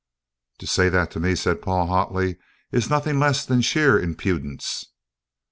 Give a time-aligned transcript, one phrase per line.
[0.57, 2.37] "To say that to me," said Paul hotly,
[2.71, 4.85] "is nothing less than sheer impudence."